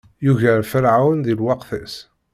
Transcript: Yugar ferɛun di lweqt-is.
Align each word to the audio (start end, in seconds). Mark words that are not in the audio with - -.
Yugar 0.25 0.61
ferɛun 0.71 1.19
di 1.25 1.33
lweqt-is. 1.39 1.95